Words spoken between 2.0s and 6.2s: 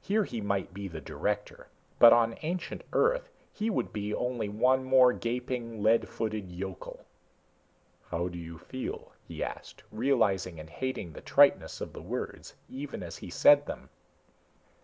on ancient Earth he would be only one more gaping, lead